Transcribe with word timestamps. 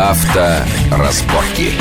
Авторазборки. 0.00 1.72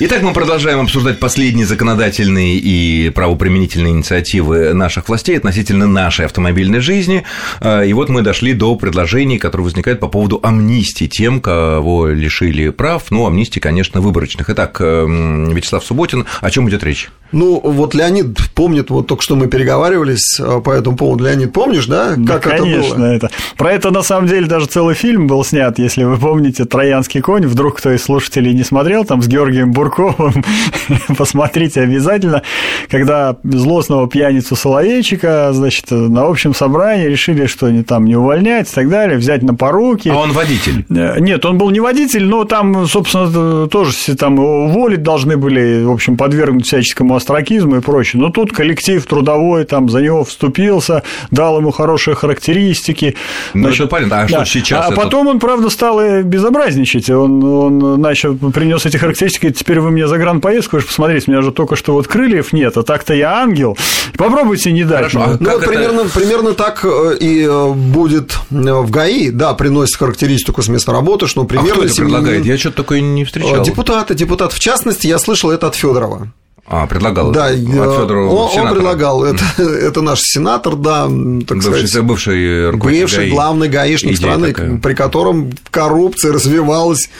Итак, 0.00 0.22
мы 0.22 0.32
продолжаем 0.32 0.80
обсуждать 0.80 1.20
последние 1.20 1.64
законодательные 1.64 2.56
и 2.56 3.10
правоприменительные 3.10 3.92
инициативы 3.92 4.74
наших 4.74 5.08
властей 5.08 5.36
относительно 5.36 5.86
нашей 5.86 6.26
автомобильной 6.26 6.80
жизни. 6.80 7.22
А, 7.60 7.82
и 7.82 7.92
вот 7.92 8.08
мы 8.08 8.22
дошли 8.22 8.52
до 8.52 8.74
предложений, 8.74 9.38
которые 9.38 9.66
возникают 9.66 10.00
по 10.00 10.08
поводу 10.08 10.40
амнистии 10.42 11.06
тем, 11.06 11.40
кого 11.40 12.08
лишили 12.08 12.70
прав. 12.70 13.12
Ну, 13.12 13.24
амнистии, 13.26 13.60
конечно, 13.60 14.00
выборочных. 14.00 14.50
Итак, 14.50 14.80
эм, 14.80 15.54
Вячеслав 15.54 15.84
Субботин, 15.84 16.26
о 16.40 16.50
чем 16.50 16.68
идет 16.68 16.82
речь? 16.82 17.10
Ну, 17.32 17.60
вот 17.62 17.94
Леонид 17.94 18.38
помнит, 18.54 18.90
вот 18.90 19.06
только 19.06 19.22
что 19.22 19.36
мы 19.36 19.46
переговаривались 19.46 20.40
э, 20.40 20.60
по 20.64 20.70
этому 20.70 20.96
поводу. 20.96 21.24
Леонид, 21.24 21.52
помнишь, 21.52 21.86
да, 21.86 22.14
как 22.14 22.24
да, 22.24 22.36
это 22.36 22.48
конечно, 22.62 22.96
было? 22.96 23.04
это. 23.04 23.30
Про 23.56 23.72
это, 23.72 23.90
на 23.90 24.02
самом 24.02 24.28
деле, 24.28 24.46
даже 24.46 24.66
целый 24.66 24.94
фильм 24.94 25.26
был 25.26 25.44
снят, 25.44 25.78
если 25.78 26.04
вы 26.04 26.16
помните, 26.16 26.64
«Троянский 26.64 27.20
конь». 27.20 27.46
Вдруг 27.46 27.78
кто 27.78 27.92
из 27.92 28.02
слушателей 28.02 28.54
не 28.54 28.64
смотрел, 28.64 29.04
там 29.04 29.22
с 29.22 29.28
Георгием 29.28 29.72
Бур 29.72 29.90
Сурковым, 29.90 30.44
посмотрите 31.16 31.80
обязательно, 31.80 32.42
когда 32.88 33.36
злостного 33.42 34.08
пьяницу 34.08 34.54
Соловейчика, 34.54 35.50
значит, 35.52 35.90
на 35.90 36.26
общем 36.26 36.54
собрании 36.54 37.06
решили, 37.06 37.46
что 37.46 37.66
они 37.66 37.82
там 37.82 38.04
не 38.04 38.16
увольнять 38.16 38.70
и 38.70 38.74
так 38.74 38.88
далее, 38.88 39.18
взять 39.18 39.42
на 39.42 39.54
поруки. 39.54 40.08
А 40.08 40.16
он 40.16 40.32
водитель? 40.32 40.84
Э, 40.90 41.18
нет, 41.18 41.44
он 41.44 41.58
был 41.58 41.70
не 41.70 41.80
водитель, 41.80 42.24
но 42.24 42.44
там, 42.44 42.86
собственно, 42.86 43.66
тоже 43.68 43.92
там 44.16 44.36
его 44.36 44.64
уволить 44.66 45.02
должны 45.02 45.36
были, 45.36 45.82
в 45.82 45.90
общем, 45.90 46.16
подвергнуть 46.16 46.66
всяческому 46.66 47.16
остракизму 47.20 47.76
и 47.76 47.80
прочее. 47.80 48.20
Но 48.20 48.30
тут 48.30 48.52
коллектив 48.52 49.04
трудовой 49.06 49.64
там 49.64 49.88
за 49.88 50.00
него 50.00 50.24
вступился, 50.24 51.02
дал 51.30 51.58
ему 51.58 51.70
хорошие 51.70 52.14
характеристики. 52.14 53.16
Ну, 53.54 53.64
значит, 53.64 53.80
это 53.82 53.90
понятно, 53.90 54.16
а 54.16 54.28
да. 54.28 54.44
что 54.44 54.58
сейчас? 54.58 54.86
А 54.86 54.92
это... 54.92 55.00
потом 55.00 55.28
он, 55.28 55.38
правда, 55.38 55.70
стал 55.70 56.22
безобразничать, 56.22 57.10
он, 57.10 57.42
он 57.44 58.00
начал, 58.00 58.34
принес 58.34 58.86
эти 58.86 58.96
характеристики, 58.96 59.50
теперь 59.50 59.80
вы 59.80 59.90
мне 59.90 60.08
загранпоездку, 60.08 60.76
вы 60.76 60.80
же 60.80 60.86
посмотрите, 60.86 61.24
у 61.28 61.30
меня 61.32 61.42
же 61.42 61.52
только 61.52 61.76
что 61.76 61.92
вот 61.92 62.08
крыльев 62.08 62.52
нет, 62.52 62.76
а 62.76 62.82
так-то 62.82 63.14
я 63.14 63.38
ангел. 63.40 63.76
Попробуйте 64.16 64.72
не 64.72 64.84
дать. 64.84 64.98
Хорошо, 64.98 65.22
а 65.22 65.36
ну, 65.38 65.50
это... 65.50 65.66
примерно, 65.66 66.04
примерно 66.04 66.54
так 66.54 66.84
э, 66.84 67.16
и 67.20 67.44
э, 67.44 67.72
будет 67.72 68.38
э, 68.50 68.54
в 68.54 68.90
ГАИ, 68.90 69.30
да, 69.30 69.54
приносит 69.54 69.96
характеристику 69.96 70.62
с 70.62 70.68
места 70.68 70.92
работы, 70.92 71.26
что 71.26 71.44
примерно... 71.44 71.70
А 71.70 71.74
кто 71.74 71.84
это 71.84 71.94
предлагает? 71.94 72.44
Я 72.44 72.58
что-то 72.58 72.78
такое 72.78 73.00
не 73.00 73.24
встречал. 73.24 73.62
Депутаты, 73.62 74.14
депутат. 74.14 74.52
В 74.52 74.58
частности, 74.58 75.06
я 75.06 75.18
слышал 75.18 75.50
это 75.50 75.66
от 75.66 75.74
Федорова. 75.74 76.28
А, 76.72 76.86
предлагал 76.86 77.32
да, 77.32 77.46
от 77.46 77.56
Федорова 77.56 78.28
он, 78.30 78.60
он 78.60 78.72
предлагал, 78.72 79.24
это, 79.24 79.42
это 79.58 80.02
наш 80.02 80.20
сенатор, 80.20 80.76
да, 80.76 81.02
так 81.02 81.58
бывший, 81.58 81.88
сказать, 81.88 82.04
бывший, 82.04 82.72
бывший 82.72 83.18
ГАИ. 83.18 83.30
главный 83.30 83.68
гаишник 83.68 84.16
страны, 84.16 84.48
такая. 84.52 84.78
при 84.78 84.94
котором 84.94 85.50
коррупция 85.72 86.32
развивалась 86.32 87.10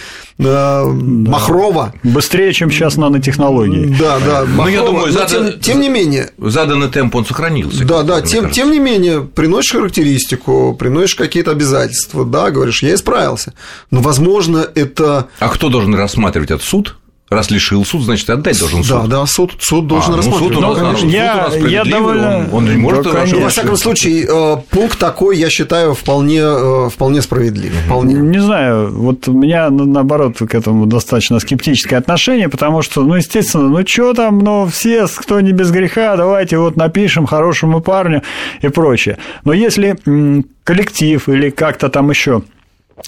да. 0.40 0.84
Махрова. 0.86 1.92
Быстрее, 2.02 2.52
чем 2.54 2.70
сейчас 2.70 2.96
нанотехнологии. 2.96 3.94
Да, 3.98 4.18
да. 4.20 4.44
Махрова. 4.46 4.62
Ну, 4.62 4.68
я 4.68 4.82
думаю, 4.82 5.12
задан... 5.12 5.50
тем, 5.50 5.60
тем 5.60 5.80
не 5.80 5.90
менее. 5.90 6.30
Заданный 6.38 6.88
темп 6.88 7.16
он 7.16 7.26
сохранился. 7.26 7.84
Да, 7.84 8.02
да. 8.02 8.22
Тем, 8.22 8.50
тем 8.50 8.70
не 8.70 8.78
менее, 8.78 9.20
приносишь 9.20 9.72
характеристику, 9.72 10.74
приносишь 10.78 11.14
какие-то 11.14 11.50
обязательства, 11.50 12.24
да, 12.24 12.50
говоришь, 12.50 12.82
я 12.82 12.94
исправился. 12.94 13.52
Но, 13.90 14.00
возможно, 14.00 14.66
это. 14.74 15.28
А 15.40 15.48
кто 15.48 15.68
должен 15.68 15.94
рассматривать 15.94 16.50
этот 16.50 16.62
суд? 16.62 16.96
Раз 17.30 17.48
лишил 17.48 17.84
суд, 17.84 18.02
значит, 18.02 18.28
отдать 18.28 18.58
должен 18.58 18.82
суд. 18.82 19.02
Да, 19.02 19.06
да, 19.06 19.26
суд, 19.26 19.52
суд 19.60 19.86
должен 19.86 20.14
а, 20.14 20.16
рассматривать. 20.16 20.52
Ну, 20.52 20.62
суд 20.62 20.80
у 20.80 20.82
нас, 20.82 21.00
суд 21.00 21.10
я, 21.10 21.34
у 21.34 21.60
нас 21.60 21.70
я 21.70 21.84
довольно... 21.84 22.38
он, 22.38 22.48
он 22.52 22.64
не 22.64 22.76
может... 22.76 23.04
Да, 23.04 23.24
во 23.24 23.48
всяком 23.48 23.76
случае, 23.76 24.26
э, 24.28 24.56
пункт 24.68 24.98
такой, 24.98 25.38
я 25.38 25.48
считаю, 25.48 25.94
вполне, 25.94 26.40
э, 26.40 26.88
вполне 26.92 27.22
справедлив. 27.22 27.72
Вполне. 27.86 28.14
Не 28.14 28.40
знаю, 28.40 28.90
вот 28.92 29.28
у 29.28 29.32
меня, 29.32 29.70
наоборот, 29.70 30.38
к 30.38 30.52
этому 30.52 30.86
достаточно 30.86 31.38
скептическое 31.38 32.00
отношение, 32.00 32.48
потому 32.48 32.82
что, 32.82 33.04
ну, 33.04 33.14
естественно, 33.14 33.68
ну, 33.68 33.86
что 33.86 34.12
там, 34.12 34.40
ну, 34.40 34.66
все, 34.66 35.06
кто 35.06 35.40
не 35.40 35.52
без 35.52 35.70
греха, 35.70 36.16
давайте 36.16 36.58
вот 36.58 36.74
напишем 36.74 37.26
хорошему 37.26 37.80
парню 37.80 38.24
и 38.60 38.66
прочее. 38.66 39.18
Но 39.44 39.52
если 39.52 39.96
коллектив 40.64 41.28
или 41.28 41.50
как-то 41.50 41.90
там 41.90 42.10
еще 42.10 42.42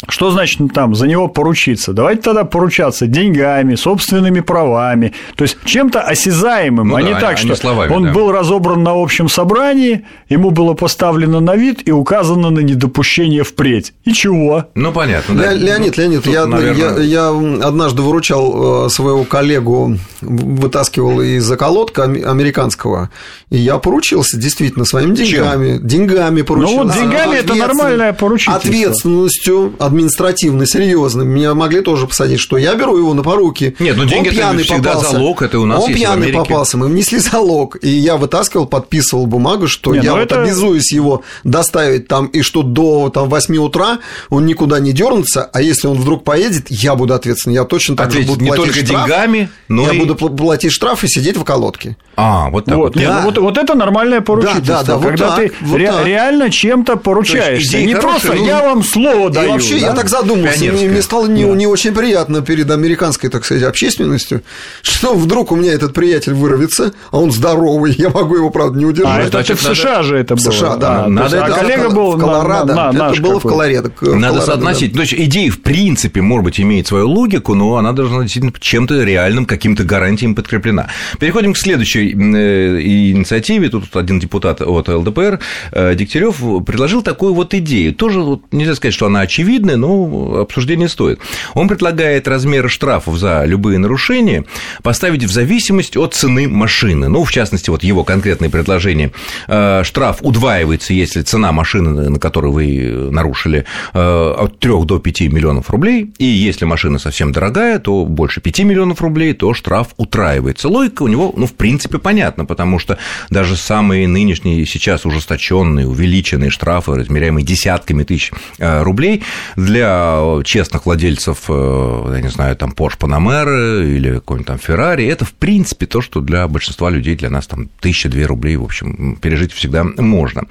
что 0.08 0.30
значит 0.30 0.60
там 0.74 0.94
за 0.94 1.06
него 1.06 1.28
поручиться? 1.28 1.92
Давайте 1.92 2.22
тогда 2.22 2.44
поручаться 2.44 3.06
деньгами, 3.06 3.74
собственными 3.74 4.40
правами, 4.40 5.12
то 5.36 5.42
есть 5.42 5.56
чем-то 5.64 6.00
осязаемым, 6.00 6.88
ну, 6.88 6.96
а 6.96 7.02
да, 7.02 7.08
не 7.08 7.14
так, 7.14 7.34
а 7.34 7.36
что 7.36 7.54
словами, 7.56 7.92
он 7.92 8.04
да. 8.04 8.12
был 8.12 8.32
разобран 8.32 8.82
на 8.82 8.92
общем 8.92 9.28
собрании, 9.28 10.04
ему 10.28 10.50
было 10.50 10.74
поставлено 10.74 11.40
на 11.40 11.56
вид 11.56 11.82
и 11.86 11.92
указано 11.92 12.50
на 12.50 12.60
недопущение 12.60 13.44
впредь. 13.44 13.92
И 14.04 14.12
чего? 14.12 14.66
Ну, 14.74 14.92
понятно. 14.92 15.34
Да. 15.34 15.52
Леонид, 15.52 15.96
Леонид, 15.96 16.24
Тут, 16.24 16.32
я, 16.32 16.46
наверное... 16.46 16.98
я, 16.98 17.30
я 17.30 17.66
однажды 17.66 18.02
выручал 18.02 18.86
э, 18.86 18.90
своего 18.90 19.24
коллегу, 19.24 19.96
вытаскивал 20.20 21.20
из 21.20 21.44
заколотка 21.44 22.04
американского, 22.04 23.10
и 23.50 23.58
я 23.58 23.78
поручился 23.78 24.36
действительно 24.36 24.84
своими 24.84 25.14
деньгами. 25.14 25.78
Чем? 25.78 25.86
Деньгами 25.86 26.42
поручился. 26.42 26.76
Ну, 26.76 26.84
вот 26.84 26.94
деньгами 26.94 27.36
это 27.36 27.54
нормальное 27.54 28.12
поручительство. 28.12 28.68
Ответственностью 28.68 29.74
административно, 29.86 30.66
серьезно, 30.66 31.22
меня 31.22 31.54
могли 31.54 31.80
тоже 31.80 32.06
посадить, 32.06 32.40
что 32.40 32.56
я 32.56 32.74
беру 32.74 32.96
его 32.96 33.14
на 33.14 33.22
поруки. 33.22 33.76
Нет, 33.78 33.96
ну 33.96 34.04
деньги 34.04 34.28
он 34.28 34.34
пьяный 34.34 34.62
это 34.62 34.74
всегда 34.74 34.90
попался. 34.94 35.12
залог, 35.12 35.42
это 35.42 35.58
у 35.58 35.66
нас 35.66 35.82
Он 35.82 35.90
есть 35.90 36.00
пьяный 36.00 36.32
попался, 36.32 36.78
мы 36.78 36.86
внесли 36.88 37.18
залог, 37.18 37.76
и 37.82 37.88
я 37.88 38.16
вытаскивал, 38.16 38.66
подписывал 38.66 39.26
бумагу, 39.26 39.66
что 39.66 39.94
Нет, 39.94 40.04
я 40.04 40.12
ну 40.12 40.18
вот 40.18 40.24
это... 40.24 40.42
обязуюсь 40.42 40.92
его 40.92 41.22
доставить 41.44 42.08
там, 42.08 42.26
и 42.26 42.42
что 42.42 42.62
до 42.62 43.10
там, 43.10 43.28
8 43.28 43.56
утра 43.58 43.98
он 44.30 44.46
никуда 44.46 44.80
не 44.80 44.92
дернется, 44.92 45.48
а 45.52 45.62
если 45.62 45.88
он 45.88 45.96
вдруг 45.96 46.24
поедет, 46.24 46.66
я 46.68 46.94
буду 46.94 47.14
ответственен, 47.14 47.54
я 47.54 47.64
точно 47.64 47.96
так 47.96 48.08
Ответить 48.08 48.26
же 48.26 48.32
буду 48.32 48.44
не 48.44 48.48
платить 48.48 48.64
только 48.66 48.86
штраф, 48.86 49.06
деньгами, 49.06 49.48
но 49.68 49.82
я 49.86 49.94
и... 49.94 49.98
буду 49.98 50.14
платить 50.14 50.72
штраф 50.72 51.04
и 51.04 51.08
сидеть 51.08 51.36
в 51.36 51.42
околотке. 51.42 51.96
А, 52.16 52.50
вот 52.50 52.66
так 52.66 52.76
вот. 52.76 52.94
вот. 52.94 53.02
Да. 53.02 53.22
вот, 53.24 53.38
вот 53.38 53.58
это 53.58 53.74
нормальное 53.74 54.20
поручительство, 54.20 54.76
да, 54.76 54.82
да, 54.82 54.96
да, 54.96 55.02
когда 55.02 55.26
вот 55.26 55.36
так, 55.36 55.44
ты 55.44 55.52
вот 55.62 55.76
ре- 55.78 55.92
так. 55.92 56.06
реально 56.06 56.50
чем-то 56.50 56.96
поручаешься. 56.96 57.82
Не 57.82 57.94
просто 57.94 58.34
ну, 58.34 58.46
я 58.46 58.62
вам 58.62 58.82
слово 58.82 59.30
даю. 59.30 59.52
Вообще, 59.62 59.80
да? 59.80 59.86
я 59.86 59.94
так 59.94 60.08
задумался, 60.08 60.64
мне, 60.64 60.88
мне 60.88 61.02
стало 61.02 61.26
не, 61.26 61.44
да. 61.44 61.50
не 61.50 61.66
очень 61.66 61.94
приятно 61.94 62.42
перед 62.42 62.70
американской, 62.70 63.30
так 63.30 63.44
сказать, 63.44 63.62
общественностью, 63.62 64.42
что 64.82 65.14
вдруг 65.14 65.52
у 65.52 65.56
меня 65.56 65.72
этот 65.72 65.94
приятель 65.94 66.34
вырвется, 66.34 66.92
а 67.10 67.18
он 67.18 67.32
здоровый, 67.32 67.94
я 67.98 68.10
могу 68.10 68.36
его, 68.36 68.50
правда, 68.50 68.78
не 68.78 68.84
удержать. 68.84 69.12
А 69.12 69.20
это 69.20 69.30
Значит, 69.30 69.58
в 69.58 69.62
США 69.62 69.92
надо... 69.92 70.02
же 70.04 70.18
это 70.18 70.36
было. 70.36 70.50
В 70.50 70.54
США, 70.54 70.76
да. 70.76 71.04
А, 71.04 71.08
надо 71.08 71.44
а 71.44 71.48
это 71.48 71.56
коллега 71.56 71.90
был 71.90 72.12
в 72.12 72.20
Колорадо. 72.20 72.74
На, 72.74 72.92
на, 72.92 73.10
это 73.10 73.22
было 73.22 73.40
в 73.40 73.42
Колорадо. 73.42 73.92
Надо 74.00 74.40
соотносить. 74.40 74.92
Да. 74.92 74.96
То 74.96 75.00
есть 75.02 75.14
идея, 75.14 75.50
в 75.50 75.60
принципе, 75.60 76.20
может 76.22 76.44
быть, 76.44 76.60
имеет 76.60 76.86
свою 76.86 77.08
логику, 77.08 77.54
но 77.54 77.76
она 77.76 77.92
должна 77.92 78.22
действительно 78.22 78.52
чем-то 78.58 79.02
реальным, 79.02 79.46
каким-то 79.46 79.84
гарантиям 79.84 80.34
подкреплена. 80.34 80.88
Переходим 81.18 81.52
к 81.52 81.58
следующей 81.58 82.12
э, 82.12 82.80
инициативе. 82.82 83.68
Тут 83.68 83.94
один 83.96 84.18
депутат 84.20 84.60
от 84.60 84.88
ЛДПР, 84.88 85.40
э, 85.72 85.94
Дегтярев, 85.94 86.36
предложил 86.64 87.02
такую 87.02 87.34
вот 87.34 87.54
идею. 87.54 87.94
Тоже 87.94 88.20
вот, 88.20 88.42
нельзя 88.52 88.74
сказать, 88.74 88.94
что 88.94 89.06
она 89.06 89.20
очевидная, 89.52 89.76
но 89.76 90.40
обсуждения 90.40 90.88
стоит. 90.88 91.20
Он 91.54 91.68
предлагает 91.68 92.28
размер 92.28 92.68
штрафов 92.70 93.16
за 93.18 93.44
любые 93.44 93.78
нарушения 93.78 94.44
поставить 94.82 95.24
в 95.24 95.30
зависимость 95.30 95.96
от 95.96 96.14
цены 96.14 96.48
машины. 96.48 97.08
Ну, 97.08 97.24
в 97.24 97.30
частности, 97.30 97.70
вот 97.70 97.84
его 97.84 98.04
конкретное 98.04 98.48
предложение. 98.48 99.12
Э, 99.48 99.82
штраф 99.84 100.18
удваивается, 100.22 100.94
если 100.94 101.22
цена 101.22 101.52
машины, 101.52 102.10
на 102.10 102.18
которой 102.18 102.52
вы 102.52 103.10
нарушили, 103.10 103.64
э, 103.92 104.34
от 104.38 104.58
3 104.58 104.84
до 104.84 104.98
5 104.98 105.20
миллионов 105.22 105.70
рублей, 105.70 106.12
и 106.18 106.24
если 106.24 106.64
машина 106.64 106.98
совсем 106.98 107.32
дорогая, 107.32 107.78
то 107.78 108.04
больше 108.04 108.40
5 108.40 108.60
миллионов 108.60 109.02
рублей, 109.02 109.34
то 109.34 109.54
штраф 109.54 109.88
утраивается. 109.96 110.68
Логика 110.68 111.02
у 111.02 111.08
него, 111.08 111.32
ну, 111.36 111.46
в 111.46 111.52
принципе, 111.52 111.98
понятна, 111.98 112.44
потому 112.44 112.78
что 112.78 112.98
даже 113.30 113.56
самые 113.56 114.08
нынешние 114.08 114.64
сейчас 114.66 115.04
ужесточенные, 115.04 115.86
увеличенные 115.86 116.50
штрафы, 116.50 116.94
размеряемые 116.94 117.44
десятками 117.44 118.04
тысяч 118.04 118.32
э, 118.58 118.82
рублей, 118.82 119.22
для 119.56 120.42
честных 120.44 120.86
владельцев, 120.86 121.44
э, 121.48 122.12
я 122.14 122.20
не 122.20 122.28
знаю, 122.28 122.56
там 122.56 122.72
Porsche 122.72 122.98
Panamera 122.98 123.84
или 123.84 124.14
какой-нибудь 124.14 124.46
там 124.46 124.56
Ferrari, 124.56 125.10
это, 125.10 125.24
в 125.24 125.32
принципе, 125.32 125.86
то, 125.86 126.00
что 126.00 126.20
для 126.20 126.46
большинства 126.48 126.90
людей, 126.90 127.16
для 127.16 127.30
нас 127.30 127.46
там 127.46 127.68
тысяча-две 127.80 128.26
рублей, 128.26 128.56
в 128.56 128.64
общем, 128.64 129.16
пережить 129.20 129.52
всегда 129.52 129.84
можно. 129.84 130.44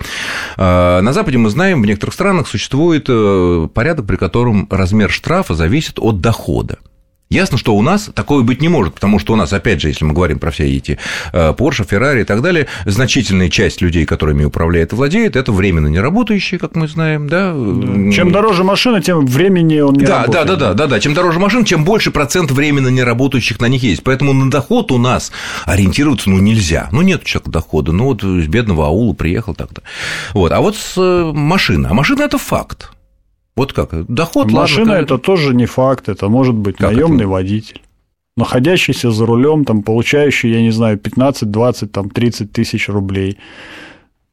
Э, 0.58 1.02
на 1.02 1.14
Западе 1.14 1.38
мы 1.38 1.50
знаем, 1.50 1.82
в 1.82 1.86
некоторых 1.86 2.14
странах 2.14 2.48
существует 2.48 3.06
э, 3.08 3.68
порядок, 3.74 4.06
при 4.06 4.16
котором 4.16 4.68
размер 4.70 5.10
штрафа 5.12 5.56
зависит 5.56 6.00
от 6.00 6.22
дохода. 6.22 6.78
Ясно, 7.32 7.58
что 7.58 7.74
у 7.76 7.82
нас 7.82 8.10
такое 8.14 8.44
быть 8.44 8.62
не 8.62 8.68
может, 8.68 8.94
потому 8.94 9.18
что 9.18 9.32
у 9.32 9.36
нас, 9.38 9.54
опять 9.54 9.80
же, 9.80 9.88
если 9.88 10.04
мы 10.04 10.14
говорим 10.14 10.38
про 10.38 10.52
все 10.52 10.66
эти 10.66 11.00
э, 11.32 11.54
Porsche, 11.58 11.88
Ferrari 11.88 12.22
и 12.22 12.24
так 12.26 12.42
далее, 12.42 12.68
значительная 12.86 13.48
часть 13.50 13.82
людей, 13.82 14.06
которыми 14.06 14.44
управляет 14.44 14.92
и 14.92 14.98
владеет, 14.98 15.38
это 15.38 15.54
временно 15.54 15.88
не 15.88 16.02
работающие, 16.02 16.60
как 16.60 16.76
мы 16.76 16.90
знаем, 16.90 17.30
да. 17.30 17.54
Чем 18.14 18.34
дороже 18.34 18.66
машина, 18.66 19.02
тем 19.02 19.26
времени 19.26 19.80
он 19.80 19.94
не 19.94 20.06
да, 20.06 20.24
работает. 20.24 20.46
Да, 20.46 20.56
да, 20.56 20.68
да, 20.68 20.74
да, 20.74 20.88
да. 20.88 21.00
Чем 21.00 21.14
дороже 21.14 21.40
машина, 21.40 21.64
чем 21.66 21.86
больше 21.86 22.12
процент 22.12 22.52
временно 22.52 22.90
не 22.90 23.02
работающих 23.02 23.62
на 23.62 23.68
них 23.68 23.82
есть. 23.82 24.04
Поэтому 24.04 24.34
на 24.34 24.52
доход 24.52 24.92
у 24.92 24.98
нас 24.98 25.32
ориентироваться 25.66 26.30
ну 26.30 26.40
нельзя. 26.40 26.90
Ну 26.92 27.02
нет 27.02 27.24
человека 27.24 27.50
дохода. 27.50 27.94
Ну 27.94 28.08
вот 28.08 28.26
из 28.26 28.48
бедного 28.48 28.88
аула 28.88 29.14
приехал 29.14 29.56
так-то. 29.56 29.84
Вот. 30.34 30.52
А 30.52 30.60
вот 30.60 30.76
э, 30.98 31.32
машина. 31.34 31.92
А 31.92 31.94
машина 31.94 32.24
это 32.24 32.38
факт. 32.38 32.91
Вот 33.56 33.74
как? 33.74 33.90
Доход, 34.08 34.52
Машина 34.52 34.92
ладно, 34.92 35.04
это 35.04 35.18
тоже 35.18 35.54
не 35.54 35.66
факт, 35.66 36.10
это 36.10 36.30
может 36.30 36.56
быть 36.56 36.80
наемный 36.80 37.26
водитель 37.26 37.82
находящийся 38.38 39.12
за 39.12 39.26
рулем, 39.26 39.66
там, 39.66 39.84
получающий, 39.84 40.52
я 40.52 40.62
не 40.62 40.72
знаю, 40.72 40.98
15, 40.98 41.52
20, 41.52 41.92
там, 41.92 42.10
30 42.10 42.52
тысяч 42.52 42.90
рублей. 42.90 43.38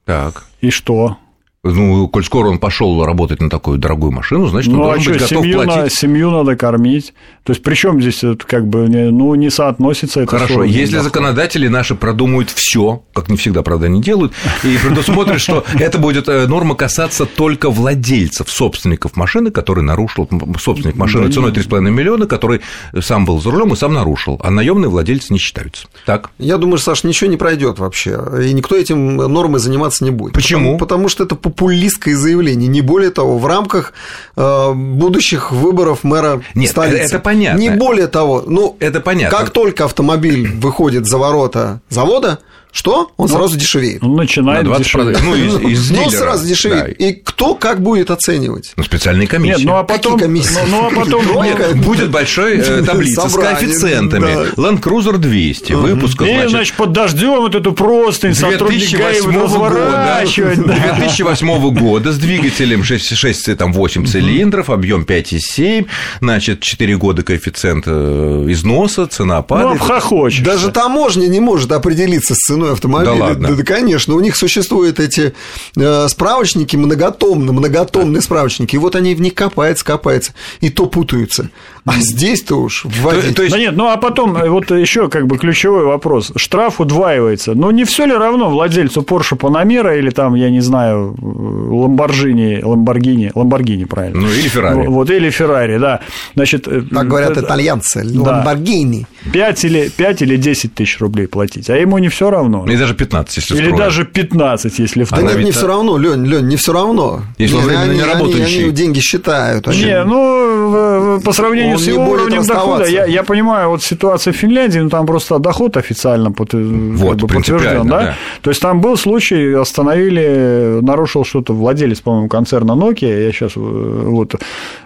Так. 0.04 0.46
И 0.60 0.70
что? 0.70 1.18
Ну, 1.64 2.06
коль 2.06 2.24
скоро 2.24 2.48
он 2.48 2.58
пошел 2.58 3.04
работать 3.04 3.40
на 3.40 3.50
такую 3.50 3.78
дорогую 3.78 4.12
машину, 4.12 4.46
значит, 4.46 4.72
он 4.72 4.78
ну, 4.78 4.84
должен 4.84 5.12
а 5.12 5.14
быть 5.14 5.24
что, 5.24 5.34
готов 5.34 5.44
семью 5.44 5.62
платить. 5.64 5.82
На, 5.82 5.90
семью 5.90 6.30
надо 6.30 6.56
кормить. 6.56 7.14
То 7.42 7.52
есть, 7.52 7.64
причем 7.64 8.00
здесь 8.00 8.22
это 8.22 8.46
как 8.46 8.68
бы 8.68 8.86
ну, 8.86 9.34
не 9.34 9.50
соотносится 9.50 10.20
это 10.20 10.30
Хорошо, 10.30 10.62
если 10.62 10.96
доход. 10.96 11.04
законодатели 11.06 11.66
наши 11.66 11.96
продумают 11.96 12.50
все, 12.50 13.02
как 13.12 13.28
не 13.28 13.36
всегда, 13.36 13.62
правда, 13.62 13.88
не 13.88 14.00
делают, 14.00 14.34
и 14.62 14.76
предусмотрят, 14.76 15.40
что 15.40 15.64
это 15.74 15.98
будет 15.98 16.28
э, 16.28 16.46
норма 16.46 16.76
касаться 16.76 17.26
только 17.26 17.70
владельцев, 17.70 18.48
собственников 18.50 19.16
машины, 19.16 19.50
который 19.50 19.82
нарушил, 19.82 20.28
собственник 20.60 20.94
машины 20.94 21.32
ценой 21.32 21.50
3,5 21.50 21.90
миллиона, 21.90 22.26
который 22.26 22.60
сам 23.00 23.24
был 23.24 23.40
за 23.40 23.50
рулем 23.50 23.72
и 23.72 23.76
сам 23.76 23.94
нарушил, 23.94 24.40
а 24.44 24.50
наемные 24.50 24.90
владельцы 24.90 25.32
не 25.32 25.40
считаются. 25.40 25.88
Так? 26.06 26.30
Я 26.38 26.56
думаю, 26.56 26.78
Саш, 26.78 27.02
ничего 27.02 27.28
не 27.28 27.36
пройдет 27.36 27.80
вообще, 27.80 28.20
и 28.44 28.52
никто 28.52 28.76
этим 28.76 29.16
нормой 29.16 29.58
заниматься 29.58 30.04
не 30.04 30.12
будет. 30.12 30.34
Почему? 30.34 30.78
Потому, 30.78 30.98
потому 30.98 31.08
что 31.08 31.24
это 31.24 31.47
популистское 31.48 32.14
заявление. 32.14 32.68
Не 32.68 32.82
более 32.82 33.10
того, 33.10 33.38
в 33.38 33.46
рамках 33.46 33.94
э, 34.36 34.72
будущих 34.74 35.50
выборов 35.50 36.04
мэра 36.04 36.42
Нет, 36.54 36.70
столицы. 36.70 37.14
это 37.14 37.18
понятно. 37.18 37.58
Не 37.58 37.70
более 37.70 38.06
того, 38.06 38.44
ну, 38.46 38.76
это 38.80 39.00
понятно. 39.00 39.36
Как 39.36 39.50
только 39.50 39.84
автомобиль 39.84 40.48
выходит 40.56 41.06
за 41.06 41.16
ворота 41.16 41.80
завода, 41.88 42.40
что? 42.78 43.10
Он 43.16 43.26
ну, 43.26 43.34
сразу 43.36 43.56
дешевеет. 43.56 44.04
Он 44.04 44.14
начинает 44.14 44.64
На 44.64 44.78
дешеветь. 44.78 45.18
Ну, 45.20 45.34
из, 45.34 45.58
из 45.58 45.90
Ну, 45.90 46.08
сразу 46.10 46.46
дешевеет. 46.46 46.96
Да. 46.96 47.06
И 47.06 47.12
кто 47.12 47.56
как 47.56 47.82
будет 47.82 48.12
оценивать? 48.12 48.72
Ну, 48.76 48.84
специальные 48.84 49.26
комиссии. 49.26 49.58
Нет, 49.58 49.66
ну 49.66 49.74
а 49.78 49.82
потом... 49.82 50.12
Какие 50.12 50.28
комиссии? 50.28 50.58
Ну, 50.68 50.82
ну 50.82 50.86
а 50.86 50.90
потом... 50.94 51.80
Будет 51.82 52.10
большой 52.12 52.58
э, 52.58 52.82
таблица 52.84 53.28
с 53.28 53.34
коэффициентами. 53.34 54.52
Да. 54.54 54.62
Land 54.62 54.80
Cruiser 54.80 55.18
200, 55.18 55.72
угу. 55.72 55.82
выпуска, 55.82 56.24
И, 56.24 56.34
значит... 56.34 56.50
значит, 56.50 56.74
под 56.76 56.92
дождем 56.92 57.40
вот 57.40 57.56
эту 57.56 57.72
простынь 57.72 58.34
сотрудник 58.34 58.96
ГАИ 58.96 59.22
разворачивать. 59.22 60.64
Да. 60.64 60.94
2008 60.98 61.74
года 61.74 62.12
с 62.12 62.18
двигателем 62.18 62.84
6, 62.84 63.16
6 63.16 63.56
там, 63.56 63.72
8 63.72 64.06
цилиндров, 64.06 64.70
объем 64.70 65.02
5,7, 65.02 65.86
значит, 66.20 66.60
4 66.60 66.96
года 66.96 67.24
коэффициент 67.24 67.84
э, 67.88 68.46
износа, 68.50 69.08
цена 69.08 69.42
падает. 69.42 69.80
Ну, 69.88 70.28
Даже 70.44 70.70
таможня 70.70 71.26
не 71.26 71.40
может 71.40 71.72
определиться 71.72 72.36
с 72.36 72.38
ценой 72.38 72.67
автомобиля. 72.72 73.12
Да 73.12 73.24
ладно. 73.24 73.48
Да, 73.48 73.54
да, 73.54 73.62
конечно, 73.62 74.14
у 74.14 74.20
них 74.20 74.36
существуют 74.36 75.00
эти 75.00 75.34
э, 75.76 76.08
справочники 76.08 76.76
многотомные, 76.76 77.52
многотомные 77.52 78.22
справочники, 78.22 78.76
и 78.76 78.78
вот 78.78 78.96
они 78.96 79.14
в 79.14 79.20
них 79.20 79.34
копаются, 79.34 79.84
копаются, 79.84 80.32
и 80.60 80.70
то 80.70 80.86
путаются. 80.86 81.50
А 81.84 82.00
здесь-то 82.00 82.56
уж 82.56 82.84
вводить. 82.84 83.30
То, 83.30 83.34
то 83.36 83.42
есть... 83.42 83.54
Да 83.54 83.60
нет, 83.60 83.74
ну 83.76 83.88
а 83.88 83.96
потом 83.96 84.36
э, 84.36 84.48
вот 84.48 84.70
еще 84.70 85.08
как 85.08 85.26
бы 85.26 85.38
ключевой 85.38 85.84
вопрос. 85.84 86.32
Штраф 86.36 86.80
удваивается. 86.80 87.54
Но 87.54 87.70
не 87.70 87.84
все 87.84 88.04
ли 88.04 88.12
равно 88.12 88.50
владельцу 88.50 89.02
Porsche 89.02 89.38
Panamera 89.38 89.98
или 89.98 90.10
там, 90.10 90.34
я 90.34 90.50
не 90.50 90.60
знаю, 90.60 91.14
Lamborghini, 91.18 92.60
Lamborghini, 92.60 93.32
Lamborghini, 93.32 93.86
правильно? 93.86 94.20
Ну 94.20 94.28
или 94.28 94.50
Ferrari. 94.50 94.86
Вот, 94.88 95.10
или 95.10 95.30
Ferrari, 95.30 95.78
да. 95.78 96.00
Значит, 96.34 96.68
э, 96.68 96.82
так 96.82 97.08
говорят 97.08 97.32
это, 97.32 97.40
итальянцы, 97.40 98.02
Lamborghini. 98.02 99.06
Да. 99.24 99.32
5 99.32 99.64
или, 99.64 99.88
5 99.88 100.22
или 100.22 100.36
10 100.36 100.74
тысяч 100.74 101.00
рублей 101.00 101.26
платить, 101.26 101.70
а 101.70 101.76
ему 101.76 101.98
не 101.98 102.08
все 102.08 102.30
равно. 102.30 102.47
И 102.66 102.76
даже 102.76 102.94
15, 102.94 103.36
если 103.36 103.56
Или 103.56 103.70
даже 103.76 104.04
15, 104.04 104.78
если 104.78 105.04
в 105.04 105.10
Да 105.10 105.22
нет, 105.22 105.44
не 105.44 105.50
все 105.52 105.66
равно, 105.66 105.98
Лень, 105.98 106.26
Лень, 106.26 106.46
не 106.46 106.56
все 106.56 106.72
равно. 106.72 107.22
Если 107.38 107.56
он 107.56 107.62
временно 107.62 107.92
не 107.92 108.02
работающий. 108.02 108.56
Они, 108.56 108.64
они 108.64 108.72
деньги 108.72 109.00
считают. 109.00 109.68
Они... 109.68 109.84
Не, 109.84 110.04
ну, 110.04 111.20
по 111.24 111.32
сравнению 111.32 111.74
он 111.74 111.78
с 111.78 111.86
его 111.86 112.10
уровнем 112.10 112.44
дохода, 112.44 112.84
я, 112.86 113.06
я 113.06 113.22
понимаю, 113.22 113.70
вот 113.70 113.82
ситуация 113.82 114.32
в 114.32 114.36
Финляндии, 114.36 114.78
ну, 114.78 114.90
там 114.90 115.06
просто 115.06 115.38
доход 115.38 115.76
официально 115.76 116.32
под, 116.32 116.54
вот, 116.54 117.10
как 117.10 117.20
бы 117.20 117.26
подтвержден, 117.28 117.88
да? 117.88 118.00
да? 118.00 118.14
То 118.42 118.50
есть 118.50 118.62
там 118.62 118.80
был 118.80 118.96
случай, 118.96 119.52
остановили, 119.52 120.78
нарушил 120.82 121.24
что-то 121.24 121.52
владелец, 121.52 122.00
по-моему, 122.00 122.28
концерна 122.28 122.72
Nokia, 122.72 123.26
я 123.26 123.32
сейчас 123.32 123.52
вот, 123.56 124.34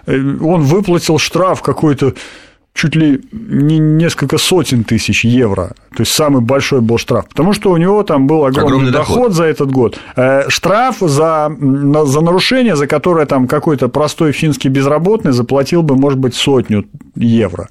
он 0.07 0.61
выплатил 0.61 1.17
штраф 1.17 1.61
какой-то 1.61 2.13
чуть 2.73 2.95
ли 2.95 3.21
не 3.31 3.77
несколько 3.77 4.37
сотен 4.37 4.83
тысяч 4.83 5.25
евро. 5.25 5.73
То 5.95 6.01
есть 6.01 6.11
самый 6.11 6.41
большой 6.41 6.81
был 6.81 6.97
штраф. 6.97 7.27
Потому 7.29 7.53
что 7.53 7.71
у 7.71 7.77
него 7.77 8.03
там 8.03 8.25
был 8.27 8.45
огромный, 8.45 8.67
огромный 8.67 8.91
доход, 8.91 9.15
доход 9.15 9.33
за 9.33 9.43
этот 9.45 9.71
год. 9.71 9.99
Штраф 10.47 10.97
за, 10.99 11.55
за 12.05 12.21
нарушение, 12.21 12.75
за 12.75 12.87
которое 12.87 13.25
там 13.25 13.47
какой-то 13.47 13.89
простой 13.89 14.31
финский 14.31 14.69
безработный 14.69 15.33
заплатил 15.33 15.83
бы, 15.83 15.95
может 15.95 16.19
быть, 16.19 16.33
сотню 16.35 16.85
евро. 17.15 17.67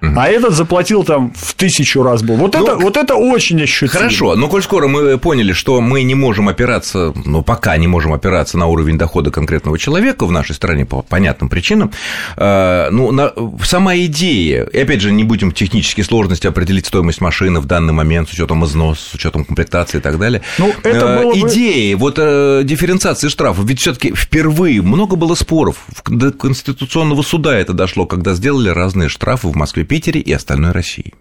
А 0.00 0.28
этот 0.28 0.54
заплатил 0.54 1.04
там 1.04 1.32
в 1.34 1.54
тысячу 1.54 2.02
раз 2.02 2.22
был. 2.22 2.36
Вот, 2.36 2.54
ну, 2.54 2.62
это, 2.62 2.76
вот 2.76 2.96
это 2.96 3.14
очень 3.14 3.62
ощутимо. 3.62 3.98
Хорошо, 3.98 4.36
но 4.36 4.48
коль 4.48 4.62
скоро 4.62 4.88
мы 4.88 5.18
поняли, 5.18 5.52
что 5.52 5.80
мы 5.80 6.02
не 6.02 6.14
можем 6.14 6.48
опираться, 6.48 7.12
ну, 7.24 7.42
пока 7.42 7.76
не 7.76 7.86
можем 7.86 8.12
опираться 8.12 8.58
на 8.58 8.66
уровень 8.66 8.98
дохода 8.98 9.30
конкретного 9.30 9.78
человека 9.78 10.26
в 10.26 10.32
нашей 10.32 10.54
стране 10.54 10.84
по 10.84 11.02
понятным 11.02 11.48
причинам, 11.48 11.92
э, 12.36 12.88
ну, 12.90 13.10
на, 13.10 13.32
сама 13.62 13.96
идея, 13.96 14.64
и 14.64 14.78
опять 14.78 15.00
же, 15.00 15.12
не 15.12 15.24
будем 15.24 15.52
технические 15.52 16.04
сложности 16.04 16.46
определить 16.46 16.86
стоимость 16.86 17.20
машины 17.20 17.60
в 17.60 17.66
данный 17.66 17.92
момент 17.92 18.28
с 18.28 18.32
учетом 18.32 18.64
износа, 18.64 19.10
с 19.10 19.14
учетом 19.14 19.44
комплектации 19.44 19.98
и 19.98 20.00
так 20.00 20.18
далее. 20.18 20.42
Ну, 20.58 20.72
это 20.82 21.06
э, 21.06 21.22
было 21.22 21.32
бы... 21.32 21.38
Идея 21.50 21.96
вот 21.96 22.16
э, 22.18 22.62
дифференциации 22.64 23.28
штрафов, 23.28 23.64
ведь 23.64 23.80
все 23.80 23.94
таки 23.94 24.14
впервые 24.14 24.82
много 24.82 25.16
было 25.16 25.34
споров, 25.34 25.86
до 26.06 26.32
Конституционного 26.32 27.22
суда 27.22 27.56
это 27.56 27.72
дошло, 27.72 28.06
когда 28.06 28.34
сделали 28.34 28.68
разные 28.68 29.08
штрафы 29.08 29.48
в 29.48 29.56
Москве, 29.56 29.84
Питере 29.86 30.20
и 30.20 30.32
остальной 30.32 30.72
России. 30.72 31.14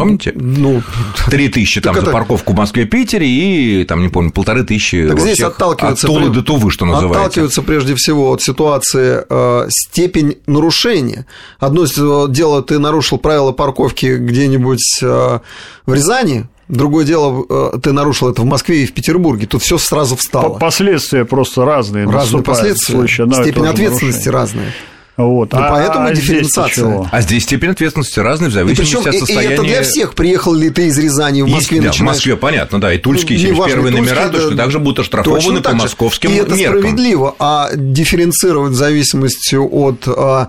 Помните? 0.00 0.32
Ну, 0.34 0.82
три 1.26 1.50
тысячи 1.50 1.80
там 1.82 1.94
это... 1.94 2.06
за 2.06 2.12
парковку 2.12 2.54
в 2.54 2.56
Москве, 2.56 2.86
Питере 2.86 3.28
и 3.28 3.84
там 3.84 4.00
не 4.00 4.08
помню 4.08 4.32
полторы 4.32 4.64
тысячи. 4.64 5.06
Так 5.06 5.20
здесь 5.20 5.40
отталкиваются 5.40 6.06
от 6.06 6.12
Тулы 6.12 6.30
до 6.30 6.42
Тувы, 6.42 6.70
что 6.70 6.86
называется. 6.86 7.20
Отталкиваются 7.20 7.62
прежде 7.62 7.94
всего 7.96 8.32
от 8.32 8.40
ситуации 8.40 9.22
э, 9.28 9.66
степень 9.68 10.38
нарушения. 10.46 11.26
Одно 11.58 11.84
дело, 12.28 12.62
ты 12.62 12.78
нарушил 12.78 13.18
правила 13.18 13.52
парковки 13.52 14.16
где-нибудь 14.16 15.00
э, 15.02 15.38
в 15.86 15.94
Рязани, 15.94 16.46
Другое 16.70 17.04
дело, 17.04 17.44
э, 17.48 17.78
ты 17.82 17.92
нарушил 17.92 18.30
это 18.30 18.42
в 18.42 18.44
Москве 18.44 18.84
и 18.84 18.86
в 18.86 18.92
Петербурге. 18.92 19.48
Тут 19.48 19.60
все 19.60 19.76
сразу 19.76 20.14
встало. 20.14 20.56
Последствия 20.56 21.24
просто 21.24 21.64
разные. 21.64 22.08
Разные 22.08 22.44
последствия. 22.44 22.94
Случае, 22.94 23.26
Степень 23.32 23.66
ответственности 23.66 24.28
нарушение. 24.28 24.30
разная. 24.30 24.72
Вот. 25.16 25.52
Ну, 25.52 25.58
а, 25.58 25.68
поэтому 25.68 26.06
а 26.06 26.14
дифференциация. 26.14 27.08
А 27.10 27.20
здесь 27.20 27.44
степень 27.44 27.70
ответственности 27.70 28.20
разная 28.20 28.48
в 28.48 28.52
зависимости 28.52 28.94
и 28.94 29.08
от 29.08 29.14
состояния. 29.14 29.50
И 29.50 29.52
это 29.52 29.62
для 29.62 29.82
всех. 29.82 30.14
Приехал 30.14 30.54
ли 30.54 30.70
ты 30.70 30.86
из 30.86 30.98
Рязани 30.98 31.42
в 31.42 31.48
Москве? 31.48 31.78
Есть, 31.78 31.98
да, 31.98 32.04
в 32.04 32.06
Москве, 32.06 32.36
понятно, 32.36 32.80
да. 32.80 32.92
И 32.92 32.98
тульские 32.98 33.38
ну, 33.38 33.66
71 33.66 33.92
номера, 33.92 34.28
то, 34.28 34.40
что 34.40 34.56
также 34.56 34.78
будут 34.78 35.00
оштрафованы 35.00 35.60
по 35.60 35.74
московским 35.74 36.30
И 36.30 36.34
это 36.34 36.54
меркам. 36.54 36.80
справедливо. 36.80 37.34
А 37.38 37.70
дифференцировать 37.74 38.72
в 38.72 38.76
зависимости 38.76 39.56
от 39.56 40.04
а, 40.06 40.48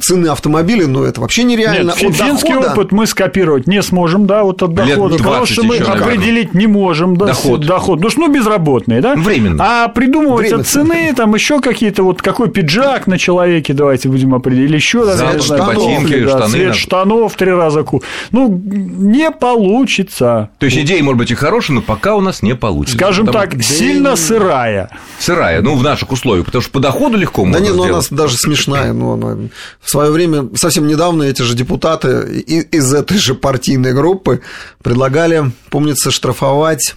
цены 0.00 0.28
автомобиля, 0.28 0.86
ну, 0.86 1.02
это 1.02 1.20
вообще 1.20 1.42
нереально. 1.42 1.92
Нет, 2.00 2.14
финский 2.14 2.52
дохода... 2.52 2.72
опыт 2.72 2.92
мы 2.92 3.06
скопировать 3.06 3.66
не 3.66 3.82
сможем, 3.82 4.26
да, 4.26 4.44
вот 4.44 4.62
от 4.62 4.74
дохода, 4.74 5.18
потому 5.18 5.44
что 5.44 5.64
мы 5.64 5.78
определить 5.78 6.54
не 6.54 6.68
можем 6.68 7.16
да, 7.16 7.26
доход. 7.26 7.66
доход. 7.66 8.00
Ну, 8.00 8.08
что, 8.08 8.20
ну, 8.20 8.32
безработные, 8.32 9.00
да? 9.00 9.16
Временно. 9.16 9.64
А 9.64 9.88
придумывать 9.88 10.52
от 10.52 10.66
цены, 10.66 11.12
там 11.16 11.34
еще 11.34 11.60
какие-то, 11.60 12.04
вот 12.04 12.22
какой 12.22 12.48
пиджак 12.48 13.08
на 13.08 13.18
человеке, 13.18 13.72
давайте 13.72 14.08
будем 14.08 14.34
определить, 14.34 14.70
еще 14.70 15.04
цвет 15.16 15.42
штанов, 15.42 15.74
ботинки, 15.74 16.24
да, 16.24 16.28
штаны. 16.28 16.48
Цвет 16.48 16.74
штанов 16.76 17.34
три 17.34 17.50
раза 17.50 17.82
ку. 17.82 18.02
Ну, 18.30 18.48
не 18.48 19.32
получится. 19.32 20.50
То 20.58 20.66
есть, 20.66 20.78
идея 20.78 21.02
может 21.02 21.18
быть 21.18 21.30
и 21.32 21.34
хорошая, 21.34 21.76
но 21.76 21.82
пока 21.82 22.14
у 22.14 22.20
нас 22.20 22.40
не 22.40 22.54
получится. 22.54 22.98
Скажем 22.98 23.26
потому... 23.26 23.50
так, 23.50 23.62
сильно 23.64 24.14
сырая. 24.14 24.90
Сырая, 25.18 25.60
ну, 25.60 25.74
в 25.74 25.82
наших 25.82 26.12
условиях, 26.12 26.46
потому 26.46 26.62
что 26.62 26.70
по 26.70 26.78
доходу 26.78 27.16
легко 27.16 27.42
да 27.42 27.48
можно 27.48 27.64
нет, 27.64 27.74
ну, 27.74 27.82
у 27.82 27.88
нас 27.88 28.10
даже 28.10 28.36
смешная, 28.36 28.92
но 28.92 29.14
она 29.14 29.36
в 29.80 29.90
свое 29.90 30.10
время, 30.10 30.50
совсем 30.54 30.86
недавно 30.86 31.22
эти 31.24 31.42
же 31.42 31.54
депутаты 31.54 32.40
из 32.40 32.92
этой 32.92 33.18
же 33.18 33.34
партийной 33.34 33.92
группы 33.92 34.42
предлагали, 34.82 35.52
помнится, 35.70 36.10
штрафовать, 36.10 36.94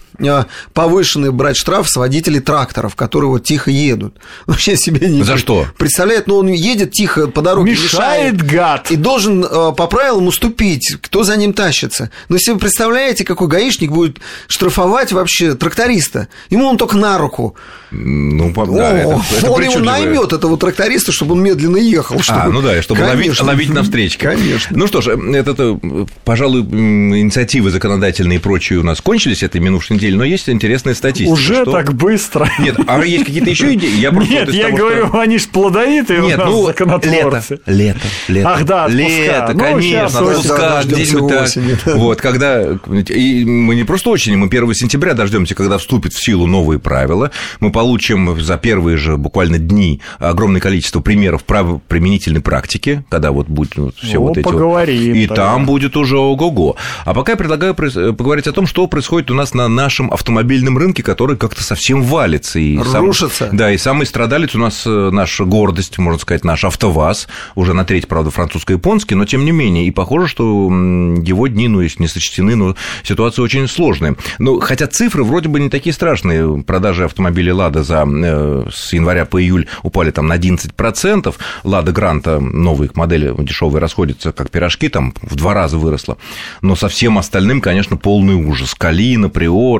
повышенный 0.72 1.30
брать 1.30 1.56
штраф 1.56 1.88
с 1.88 1.96
водителей 1.96 2.40
тракторов, 2.40 2.96
которые 2.96 3.30
вот 3.30 3.44
тихо 3.44 3.70
едут. 3.70 4.16
Вообще 4.46 4.76
себе 4.76 5.08
не... 5.08 5.22
За 5.22 5.36
что? 5.36 5.66
Представляет, 5.78 6.26
ну 6.26 6.36
он 6.36 6.48
едет 6.48 6.92
тихо 6.92 7.28
по 7.28 7.42
дороге, 7.42 7.72
мешает, 7.72 8.34
мешает 8.34 8.42
гад. 8.42 8.90
И 8.90 8.96
должен 8.96 9.44
э, 9.44 9.48
по 9.76 9.86
правилам 9.86 10.26
уступить, 10.26 10.96
кто 11.00 11.24
за 11.24 11.36
ним 11.36 11.52
тащится. 11.52 12.10
Но 12.28 12.36
если 12.36 12.52
вы 12.52 12.58
представляете, 12.58 13.24
какой 13.24 13.48
гаишник 13.48 13.90
будет 13.90 14.18
штрафовать 14.46 15.12
вообще 15.12 15.54
тракториста, 15.54 16.28
ему 16.48 16.66
он 16.66 16.76
только 16.76 16.96
на 16.96 17.18
руку. 17.18 17.56
Ну, 17.90 18.52
да, 18.54 18.62
О, 18.62 18.94
это, 18.94 19.20
это 19.36 19.50
он 19.50 19.62
его 19.62 19.78
наймет, 19.80 20.32
этого 20.32 20.56
тракториста, 20.56 21.10
чтобы 21.12 21.32
он 21.32 21.42
медленно 21.42 21.76
ехал, 21.76 22.20
чтобы 22.20 22.40
а, 22.40 22.48
ну 22.48 22.62
да, 22.62 22.80
чтобы 22.82 23.00
ловить, 23.00 23.40
ловить 23.40 23.70
на 23.70 23.82
встречке. 23.82 24.28
Конечно. 24.28 24.76
Ну 24.76 24.86
что 24.86 25.00
ж, 25.00 25.08
это, 25.08 25.50
это, 25.50 25.78
пожалуй, 26.24 26.60
инициативы 26.60 27.70
законодательные 27.70 28.38
и 28.38 28.40
прочие 28.40 28.78
у 28.78 28.82
нас 28.84 29.00
кончились 29.00 29.42
этой 29.42 29.60
минувшей 29.60 29.96
неделе, 29.96 30.09
но 30.16 30.24
есть 30.24 30.48
интересная 30.48 30.94
статистика. 30.94 31.32
Уже 31.32 31.62
что... 31.62 31.72
так 31.72 31.94
быстро. 31.94 32.50
Нет, 32.58 32.76
а 32.86 33.04
есть 33.04 33.26
какие-то 33.26 33.50
еще 33.50 33.74
идеи? 33.74 33.98
Я 33.98 34.10
Нет, 34.10 34.52
я 34.52 34.66
того, 34.66 34.76
говорю, 34.76 35.06
что... 35.08 35.20
они 35.20 35.38
же 35.38 35.48
плодовитые 35.48 36.20
Нет, 36.22 36.38
у 36.38 36.40
нас 36.40 36.50
ну, 36.50 36.66
законотворцы. 36.66 37.60
Лето, 37.66 37.98
лето, 37.98 38.00
лето. 38.28 38.48
Ах, 38.50 38.64
да, 38.64 38.84
отпуска. 38.84 39.02
Лето, 39.02 39.50
ну, 39.54 39.60
конечно, 39.60 40.22
отпуска, 40.22 40.80
где-нибудь 40.84 41.84
так. 41.84 41.96
Вот, 41.96 42.20
когда... 42.20 42.78
И 43.08 43.44
мы 43.44 43.74
не 43.74 43.84
просто 43.84 44.10
осенью, 44.10 44.38
мы 44.38 44.46
1 44.46 44.74
сентября 44.74 45.14
дождемся, 45.14 45.54
когда 45.54 45.78
вступят 45.78 46.12
в 46.12 46.24
силу 46.24 46.46
новые 46.46 46.78
правила. 46.78 47.30
Мы 47.60 47.72
получим 47.72 48.40
за 48.40 48.56
первые 48.56 48.96
же 48.96 49.16
буквально 49.16 49.58
дни 49.58 50.00
огромное 50.18 50.60
количество 50.60 51.00
примеров 51.00 51.44
правоприменительной 51.44 52.40
практики, 52.40 53.04
когда 53.08 53.32
вот 53.32 53.48
будет 53.48 53.76
вот 53.76 53.96
все 53.96 54.14
ну, 54.14 54.22
вот 54.22 54.38
эти 54.38 54.44
поговорим, 54.44 55.14
вот... 55.14 55.16
И 55.16 55.26
тогда. 55.26 55.46
там 55.46 55.66
будет 55.66 55.96
уже 55.96 56.18
ого-го. 56.18 56.76
А 57.04 57.14
пока 57.14 57.32
я 57.32 57.36
предлагаю 57.36 57.74
поговорить 57.74 58.46
о 58.46 58.52
том, 58.52 58.66
что 58.66 58.86
происходит 58.86 59.30
у 59.30 59.34
нас 59.34 59.54
на 59.54 59.68
нашем 59.90 60.12
автомобильном 60.12 60.78
рынке, 60.78 61.02
который 61.02 61.36
как-то 61.36 61.64
совсем 61.64 62.04
валится. 62.04 62.60
И 62.60 62.78
Рушится. 62.78 63.46
Сам... 63.48 63.56
Да, 63.56 63.72
и 63.72 63.76
самый 63.76 64.06
страдалец 64.06 64.54
у 64.54 64.58
нас 64.58 64.84
э, 64.86 65.10
наша 65.10 65.44
гордость, 65.44 65.98
можно 65.98 66.20
сказать, 66.20 66.44
наш 66.44 66.62
АвтоВАЗ, 66.62 67.26
уже 67.56 67.74
на 67.74 67.84
треть, 67.84 68.06
правда, 68.06 68.30
французско-японский, 68.30 69.16
но 69.16 69.24
тем 69.24 69.44
не 69.44 69.50
менее. 69.50 69.88
И 69.88 69.90
похоже, 69.90 70.28
что 70.28 70.44
его 70.44 71.48
дни, 71.48 71.66
ну, 71.66 71.80
если 71.80 72.02
не 72.02 72.08
сочтены, 72.08 72.54
но 72.54 72.76
ситуация 73.02 73.42
очень 73.42 73.66
сложная. 73.66 74.14
Ну, 74.38 74.60
хотя 74.60 74.86
цифры 74.86 75.24
вроде 75.24 75.48
бы 75.48 75.58
не 75.58 75.70
такие 75.70 75.92
страшные. 75.92 76.62
Продажи 76.62 77.04
автомобилей 77.04 77.50
«Лада» 77.50 77.82
за, 77.82 78.06
э, 78.06 78.66
с 78.72 78.92
января 78.92 79.24
по 79.24 79.42
июль 79.42 79.66
упали 79.82 80.12
там 80.12 80.28
на 80.28 80.34
11%. 80.34 81.34
«Лада 81.64 81.90
Гранта», 81.90 82.38
новые 82.38 82.90
модели 82.94 83.34
дешевые, 83.38 83.80
расходятся 83.80 84.30
как 84.30 84.50
пирожки, 84.50 84.88
там 84.88 85.14
в 85.20 85.34
два 85.34 85.52
раза 85.52 85.78
выросло. 85.78 86.16
Но 86.62 86.76
со 86.76 86.88
всем 86.88 87.18
остальным, 87.18 87.60
конечно, 87.60 87.96
полный 87.96 88.34
ужас. 88.34 88.76
Калина, 88.76 89.28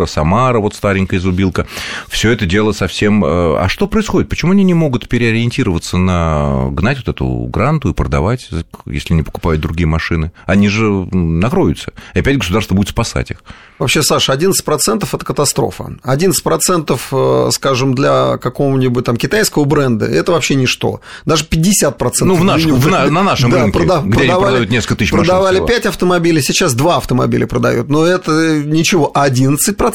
Приора, 0.01 0.07
Самара, 0.07 0.61
вот 0.61 0.75
старенькая 0.75 1.21
зубилка. 1.21 1.67
Все 2.09 2.31
это 2.31 2.47
дело 2.47 2.73
совсем... 2.73 3.25
Э, 3.25 3.57
а 3.59 3.69
что 3.69 3.87
происходит? 3.87 4.29
Почему 4.29 4.53
они 4.53 4.65
не 4.65 4.75
могут 4.75 5.09
переориентироваться 5.09 5.97
на 5.99 6.69
гнать 6.71 6.99
вот 6.99 7.09
эту 7.09 7.27
гранту 7.53 7.91
и 7.91 7.93
продавать, 7.93 8.49
если 8.87 9.15
не 9.15 9.23
покупают 9.23 9.61
другие 9.61 9.87
машины? 9.87 10.33
Они 10.47 10.69
же 10.69 10.85
накроются. 10.85 11.93
И 12.15 12.21
опять 12.21 12.39
государство 12.39 12.75
будет 12.75 12.89
спасать 12.89 13.31
их. 13.31 13.43
Вообще, 13.79 14.03
Саша, 14.03 14.33
11% 14.33 15.09
это 15.13 15.25
катастрофа. 15.25 15.97
11%, 16.05 17.01
э, 17.13 17.51
скажем, 17.53 17.95
для 17.95 18.39
какого-нибудь 18.39 19.05
там 19.05 19.17
китайского 19.17 19.65
бренда 19.65 20.07
это 20.07 20.33
вообще 20.33 20.55
ничто. 20.55 21.01
Даже 21.25 21.45
50%. 21.45 22.11
Ну, 22.21 22.35
в 22.35 22.45
наш, 22.45 22.65
в 22.65 22.89
на, 22.89 23.07
на 23.11 23.23
нашем 23.23 23.51
да, 23.51 23.63
рынке, 23.63 23.79
продав, 23.79 24.05
где 24.05 24.19
продавали, 24.19 24.33
они 24.33 24.45
продают 24.45 24.71
несколько 24.71 24.97
тысяч 24.97 25.13
машин. 25.13 25.27
Продавали 25.27 25.67
5 25.67 25.87
автомобилей, 25.87 26.43
сейчас 26.43 26.75
2 26.75 26.97
автомобиля 26.97 27.47
продают. 27.47 27.89
Но 27.89 28.05
это 28.05 28.63
ничего. 28.65 29.11
11% 29.15 29.90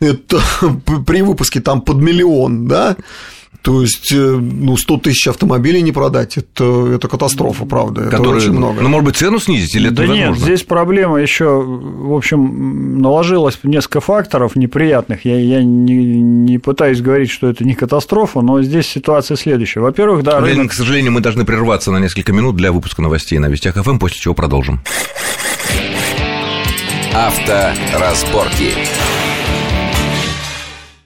это 0.00 0.40
при 1.06 1.22
выпуске 1.22 1.60
там 1.60 1.80
под 1.80 1.96
миллион, 1.96 2.66
да, 2.66 2.96
то 3.64 3.80
есть, 3.80 4.12
э, 4.12 4.16
ну, 4.16 4.76
100 4.76 4.98
тысяч 4.98 5.26
автомобилей 5.26 5.80
не 5.80 5.90
продать, 5.90 6.36
это, 6.36 6.96
это 6.96 7.08
катастрофа, 7.08 7.64
правда. 7.64 8.02
Которые, 8.10 8.20
это 8.20 8.36
очень 8.36 8.52
много. 8.52 8.82
Ну, 8.82 8.90
может 8.90 9.06
быть, 9.06 9.16
цену 9.16 9.38
снизить 9.38 9.74
или 9.74 9.86
это 9.86 9.96
Да 9.96 10.02
невозможно? 10.02 10.32
нет, 10.32 10.38
здесь 10.38 10.62
проблема 10.64 11.18
еще, 11.18 11.62
в 11.64 12.12
общем, 12.12 13.00
наложилось 13.00 13.58
несколько 13.62 14.00
факторов 14.00 14.54
неприятных. 14.54 15.24
Я, 15.24 15.40
я 15.40 15.64
не, 15.64 15.94
не 15.94 16.58
пытаюсь 16.58 17.00
говорить, 17.00 17.30
что 17.30 17.48
это 17.48 17.64
не 17.64 17.72
катастрофа, 17.72 18.42
но 18.42 18.62
здесь 18.62 18.86
ситуация 18.86 19.38
следующая. 19.38 19.80
Во-первых, 19.80 20.24
да, 20.24 20.40
Ленин, 20.40 20.56
рынок... 20.58 20.72
к 20.72 20.74
сожалению, 20.74 21.12
мы 21.12 21.22
должны 21.22 21.46
прерваться 21.46 21.90
на 21.90 21.96
несколько 21.96 22.34
минут 22.34 22.56
для 22.56 22.70
выпуска 22.70 23.00
новостей 23.00 23.38
на 23.38 23.46
Вестях 23.46 23.82
ФМ, 23.82 23.98
после 23.98 24.20
чего 24.20 24.34
продолжим. 24.34 24.82
Авторазборки. 27.16 27.96
разборки. 28.00 29.13